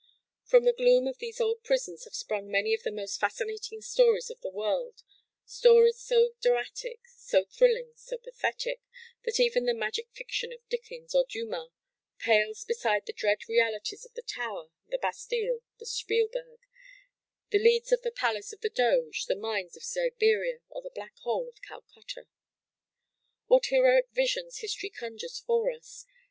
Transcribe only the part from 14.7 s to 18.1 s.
the Bastile, the Spielberg, the "leads" of the